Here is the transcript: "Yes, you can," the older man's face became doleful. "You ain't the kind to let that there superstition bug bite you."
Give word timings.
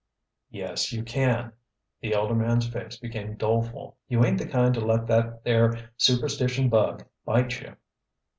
"Yes, 0.49 0.91
you 0.91 1.03
can," 1.03 1.51
the 1.99 2.15
older 2.15 2.33
man's 2.33 2.67
face 2.67 2.97
became 2.97 3.35
doleful. 3.37 3.97
"You 4.07 4.25
ain't 4.25 4.39
the 4.39 4.47
kind 4.47 4.73
to 4.73 4.79
let 4.79 5.05
that 5.05 5.43
there 5.43 5.91
superstition 5.95 6.69
bug 6.69 7.05
bite 7.23 7.61
you." 7.61 7.75